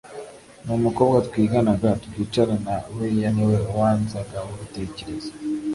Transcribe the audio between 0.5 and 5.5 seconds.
numukobwa twiganaga twicarana buriya niwe wanzaga mubitekerezo